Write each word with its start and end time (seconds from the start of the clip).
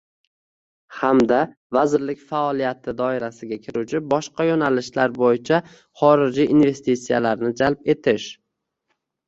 hamda 1.01 1.41
vazirlik 1.77 2.23
faoliyati 2.31 2.95
doirasiga 3.03 3.59
kiruvchi 3.67 4.01
boshqa 4.15 4.49
yo'nalishlar 4.49 5.15
bo'yicha 5.21 5.61
xorijiy 6.03 6.51
investitsiyalarni 6.57 7.57
jalb 7.65 7.89
etish. 7.97 8.31